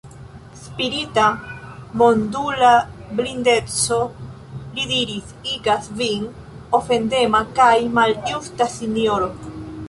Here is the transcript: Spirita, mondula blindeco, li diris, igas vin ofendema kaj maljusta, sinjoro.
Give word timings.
Spirita, 0.61 1.25
mondula 2.01 2.71
blindeco, 3.19 3.99
li 4.79 4.87
diris, 4.95 5.35
igas 5.57 5.91
vin 6.01 6.27
ofendema 6.79 7.43
kaj 7.61 7.71
maljusta, 8.01 8.69
sinjoro. 8.79 9.31